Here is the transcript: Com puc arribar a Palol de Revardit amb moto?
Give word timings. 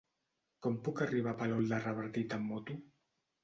Com 0.65 0.79
puc 0.87 1.03
arribar 1.07 1.35
a 1.35 1.39
Palol 1.43 1.71
de 1.75 1.81
Revardit 1.87 2.37
amb 2.41 2.53
moto? 2.57 2.83